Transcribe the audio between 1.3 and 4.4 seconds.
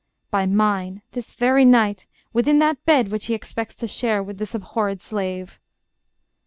very night, Within that bed which he expects to share With